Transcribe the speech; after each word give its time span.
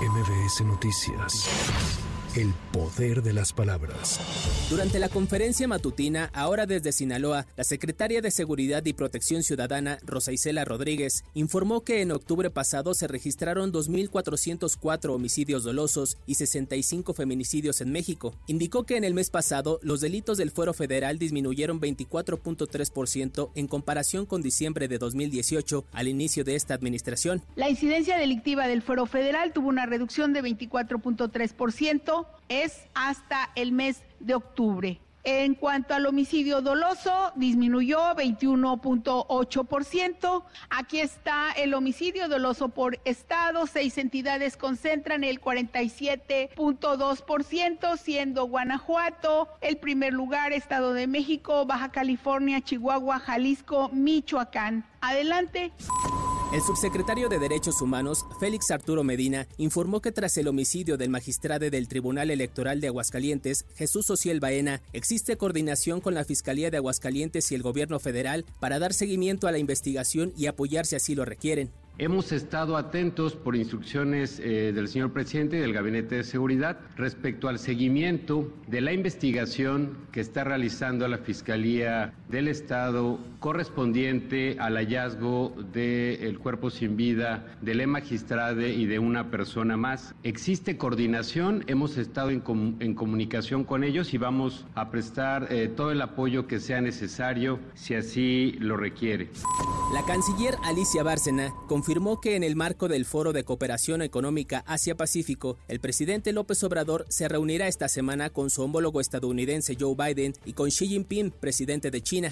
MBS 0.00 0.62
Noticias. 0.62 2.09
El 2.36 2.54
poder 2.72 3.24
de 3.24 3.32
las 3.32 3.52
palabras. 3.52 4.20
Durante 4.70 5.00
la 5.00 5.08
conferencia 5.08 5.66
matutina, 5.66 6.30
ahora 6.32 6.64
desde 6.64 6.92
Sinaloa, 6.92 7.44
la 7.56 7.64
secretaria 7.64 8.22
de 8.22 8.30
Seguridad 8.30 8.84
y 8.84 8.92
Protección 8.92 9.42
Ciudadana, 9.42 9.98
Rosa 10.04 10.30
Isela 10.30 10.64
Rodríguez, 10.64 11.24
informó 11.34 11.80
que 11.80 12.02
en 12.02 12.12
octubre 12.12 12.48
pasado 12.48 12.94
se 12.94 13.08
registraron 13.08 13.72
2.404 13.72 15.12
homicidios 15.12 15.64
dolosos 15.64 16.18
y 16.24 16.36
65 16.36 17.14
feminicidios 17.14 17.80
en 17.80 17.90
México. 17.90 18.36
Indicó 18.46 18.84
que 18.84 18.96
en 18.96 19.02
el 19.02 19.12
mes 19.12 19.28
pasado 19.28 19.80
los 19.82 20.00
delitos 20.00 20.38
del 20.38 20.52
fuero 20.52 20.72
federal 20.72 21.18
disminuyeron 21.18 21.80
24.3% 21.80 23.50
en 23.56 23.66
comparación 23.66 24.24
con 24.24 24.40
diciembre 24.40 24.86
de 24.86 24.98
2018, 24.98 25.84
al 25.90 26.06
inicio 26.06 26.44
de 26.44 26.54
esta 26.54 26.74
administración. 26.74 27.42
La 27.56 27.68
incidencia 27.68 28.16
delictiva 28.16 28.68
del 28.68 28.82
fuero 28.82 29.06
federal 29.06 29.52
tuvo 29.52 29.68
una 29.68 29.86
reducción 29.86 30.32
de 30.32 30.44
24.3% 30.44 32.19
es 32.48 32.86
hasta 32.94 33.50
el 33.54 33.72
mes 33.72 34.02
de 34.18 34.34
octubre. 34.34 35.00
En 35.22 35.54
cuanto 35.54 35.92
al 35.92 36.06
homicidio 36.06 36.62
doloso, 36.62 37.30
disminuyó 37.36 37.98
21.8%. 38.16 40.44
Aquí 40.70 41.00
está 41.00 41.52
el 41.52 41.74
homicidio 41.74 42.26
doloso 42.26 42.70
por 42.70 42.98
estado. 43.04 43.66
Seis 43.66 43.98
entidades 43.98 44.56
concentran 44.56 45.22
el 45.22 45.42
47.2%, 45.42 47.98
siendo 47.98 48.46
Guanajuato 48.46 49.50
el 49.60 49.76
primer 49.76 50.14
lugar, 50.14 50.54
Estado 50.54 50.94
de 50.94 51.06
México, 51.06 51.66
Baja 51.66 51.92
California, 51.92 52.62
Chihuahua, 52.62 53.18
Jalisco, 53.18 53.90
Michoacán. 53.92 54.86
Adelante. 55.02 55.70
El 56.52 56.62
subsecretario 56.62 57.28
de 57.28 57.38
Derechos 57.38 57.80
Humanos, 57.80 58.26
Félix 58.40 58.72
Arturo 58.72 59.04
Medina, 59.04 59.46
informó 59.56 60.00
que 60.00 60.10
tras 60.10 60.36
el 60.36 60.48
homicidio 60.48 60.96
del 60.96 61.08
magistrado 61.08 61.70
del 61.70 61.86
Tribunal 61.86 62.28
Electoral 62.28 62.80
de 62.80 62.88
Aguascalientes, 62.88 63.66
Jesús 63.76 64.10
Ociel 64.10 64.40
Baena, 64.40 64.82
existe 64.92 65.36
coordinación 65.36 66.00
con 66.00 66.12
la 66.14 66.24
Fiscalía 66.24 66.72
de 66.72 66.78
Aguascalientes 66.78 67.52
y 67.52 67.54
el 67.54 67.62
Gobierno 67.62 68.00
Federal 68.00 68.44
para 68.58 68.80
dar 68.80 68.94
seguimiento 68.94 69.46
a 69.46 69.52
la 69.52 69.58
investigación 69.58 70.32
y 70.36 70.46
apoyar 70.46 70.86
si 70.86 70.96
así 70.96 71.14
lo 71.14 71.24
requieren. 71.24 71.70
Hemos 72.02 72.32
estado 72.32 72.78
atentos 72.78 73.36
por 73.36 73.54
instrucciones 73.54 74.40
eh, 74.40 74.72
del 74.74 74.88
señor 74.88 75.12
presidente 75.12 75.58
y 75.58 75.60
del 75.60 75.74
Gabinete 75.74 76.14
de 76.14 76.24
Seguridad 76.24 76.78
respecto 76.96 77.46
al 77.46 77.58
seguimiento 77.58 78.50
de 78.68 78.80
la 78.80 78.94
investigación 78.94 79.98
que 80.10 80.22
está 80.22 80.42
realizando 80.42 81.06
la 81.08 81.18
Fiscalía 81.18 82.14
del 82.30 82.48
Estado 82.48 83.18
correspondiente 83.38 84.56
al 84.58 84.76
hallazgo 84.76 85.52
del 85.74 86.38
cuerpo 86.38 86.70
sin 86.70 86.96
vida 86.96 87.58
de 87.60 87.74
la 87.74 87.86
magistrada 87.86 88.66
y 88.66 88.86
de 88.86 88.98
una 88.98 89.30
persona 89.30 89.76
más. 89.76 90.14
Existe 90.22 90.78
coordinación, 90.78 91.64
hemos 91.66 91.98
estado 91.98 92.30
en, 92.30 92.40
comunicación 92.94 93.62
con 93.64 93.84
ellos 93.84 94.14
y 94.14 94.16
vamos 94.16 94.64
a 94.74 94.90
prestar 94.90 95.48
eh, 95.50 95.68
todo 95.68 95.90
el 95.90 96.00
apoyo 96.00 96.46
que 96.46 96.60
sea 96.60 96.80
necesario 96.80 97.60
si 97.74 97.94
así 97.94 98.52
lo 98.58 98.78
requiere. 98.78 99.28
La 99.92 100.02
canciller 100.06 100.54
Alicia 100.64 101.02
Bárcena 101.02 101.52
confirmó 101.68 101.89
que 102.22 102.36
en 102.36 102.44
el 102.44 102.54
marco 102.54 102.86
del 102.86 103.04
Foro 103.04 103.32
de 103.32 103.42
Cooperación 103.42 104.00
Económica 104.00 104.62
Asia-Pacífico, 104.66 105.58
el 105.66 105.80
presidente 105.80 106.32
López 106.32 106.62
Obrador 106.62 107.04
se 107.08 107.28
reunirá 107.28 107.66
esta 107.66 107.88
semana 107.88 108.30
con 108.30 108.48
su 108.48 108.62
homólogo 108.62 109.00
estadounidense 109.00 109.76
Joe 109.78 109.96
Biden 109.96 110.34
y 110.44 110.52
con 110.52 110.70
Xi 110.70 110.86
Jinping, 110.86 111.32
presidente 111.32 111.90
de 111.90 112.00
China. 112.00 112.30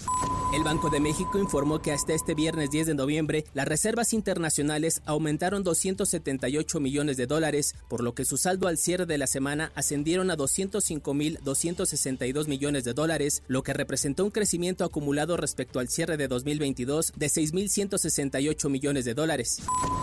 El 0.54 0.62
Banco 0.62 0.90
de 0.90 1.00
México 1.00 1.40
informó 1.40 1.82
que 1.82 1.90
hasta 1.90 2.14
este 2.14 2.34
viernes 2.34 2.70
10 2.70 2.86
de 2.86 2.94
noviembre 2.94 3.46
las 3.52 3.66
reservas 3.66 4.12
internacionales 4.12 5.02
aumentaron 5.06 5.64
278 5.64 6.78
millones 6.78 7.16
de 7.16 7.26
dólares, 7.26 7.74
por 7.88 8.04
lo 8.04 8.14
que 8.14 8.24
su 8.24 8.36
saldo 8.36 8.68
al 8.68 8.78
cierre 8.78 9.06
de 9.06 9.18
la 9.18 9.26
semana 9.26 9.72
ascendieron 9.74 10.30
a 10.30 10.36
205.262 10.36 12.46
millones 12.46 12.84
de 12.84 12.94
dólares, 12.94 13.42
lo 13.48 13.64
que 13.64 13.72
representó 13.72 14.24
un 14.24 14.30
crecimiento 14.30 14.84
acumulado 14.84 15.36
respecto 15.36 15.80
al 15.80 15.88
cierre 15.88 16.16
de 16.16 16.28
2022 16.28 17.12
de 17.16 17.28
6 17.28 17.48
6.168 17.52 18.68
millones 18.68 19.04
de 19.04 19.14
dólares. 19.14 19.47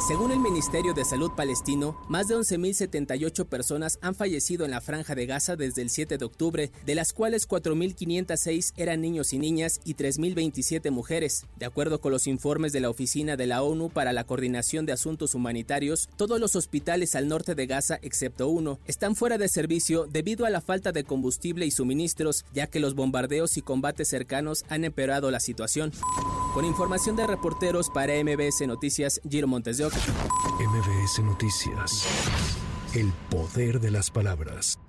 Según 0.08 0.32
el 0.32 0.40
Ministerio 0.40 0.94
de 0.94 1.06
Salud 1.06 1.32
palestino, 1.36 1.98
más 2.10 2.28
de 2.28 2.36
11.078 2.36 3.46
personas 3.46 4.00
han 4.02 4.16
fallecido 4.16 4.66
en 4.66 4.72
la 4.72 4.82
franja 4.82 5.16
de 5.16 5.26
Gaza 5.26 5.56
desde 5.56 5.82
el 5.82 5.90
7 5.90 6.18
de 6.18 6.26
octubre, 6.26 6.72
de 6.86 6.96
las 6.96 7.14
cuales 7.14 7.48
4.506 7.48 8.74
eran 8.78 9.02
niños 9.02 9.34
y 9.34 9.40
niñas 9.40 9.80
y 9.84 9.96
3.027 9.96 10.92
mujeres. 10.92 11.46
De 11.58 11.66
acuerdo 11.66 12.02
con 12.02 12.12
los 12.12 12.28
informes 12.28 12.74
de 12.74 12.80
la 12.80 12.90
Oficina 12.90 13.36
de 13.36 13.48
la 13.48 13.64
ONU 13.64 13.90
para 13.90 14.14
la 14.14 14.24
Coordinación 14.24 14.86
de 14.86 14.94
Asuntos 14.94 15.36
Humanitarios, 15.36 16.10
todos 16.18 16.40
los 16.40 16.56
hospitales 16.56 17.16
al 17.16 17.28
norte 17.28 17.56
de 17.56 17.68
Gaza, 17.68 18.00
excepto 18.02 18.48
uno, 18.48 18.80
están 18.86 19.16
fuera 19.16 19.38
de 19.38 19.48
servicio 19.48 20.08
debido 20.10 20.46
a 20.46 20.50
la 20.50 20.62
falta 20.62 20.92
de 20.92 21.04
combustible 21.04 21.66
y 21.66 21.72
suministros, 21.72 22.46
ya 22.54 22.68
que 22.68 22.80
los 22.80 22.96
bombardeos 22.96 23.58
y 23.58 23.62
combates 23.62 24.10
cercanos 24.10 24.66
han 24.70 24.86
empeorado 24.86 25.32
la 25.32 25.40
situación. 25.40 25.92
Con 26.56 26.64
información 26.64 27.18
de 27.18 27.28
reporteros 27.28 27.90
para 27.90 28.14
MBS 28.14 28.66
Noticias, 28.66 29.20
Giro 29.30 29.46
Montes 29.46 29.78
de 29.78 29.88
Oca. 29.88 29.98
MBS 30.58 31.22
Noticias. 31.22 32.08
El 32.94 33.12
poder 33.30 33.82
de 33.82 33.92
las 33.92 34.10
palabras. 34.10 34.80